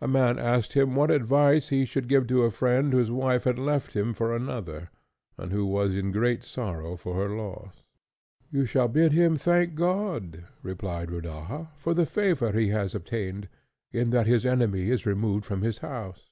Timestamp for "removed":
15.04-15.44